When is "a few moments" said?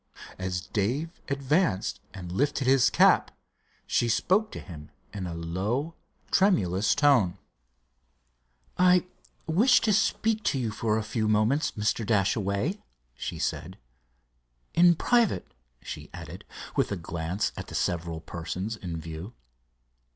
10.97-11.73